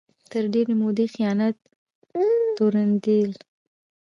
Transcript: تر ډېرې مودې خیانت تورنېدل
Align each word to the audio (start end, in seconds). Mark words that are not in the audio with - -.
تر 0.31 0.43
ډېرې 0.53 0.73
مودې 0.81 1.05
خیانت 1.13 1.55
تورنېدل 2.57 3.31